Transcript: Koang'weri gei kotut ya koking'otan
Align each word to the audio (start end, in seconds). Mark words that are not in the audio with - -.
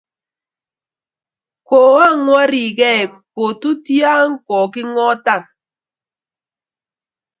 Koang'weri 1.67 2.65
gei 2.79 3.01
kotut 3.35 3.83
ya 3.99 4.13
koking'otan 4.47 5.41